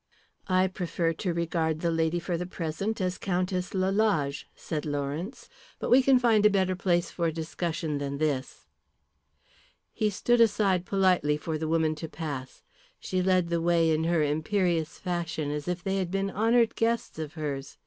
[0.47, 5.47] "I prefer to regard the lady for the present as Countess Lalage," said Lawrence.
[5.77, 8.65] "But we can find a better place for discussion than this."
[9.93, 12.63] He stood aside politely for the woman to pass.
[12.99, 17.19] She led the way in her imperious fashion as if they had been honoured guests
[17.19, 17.77] of hers.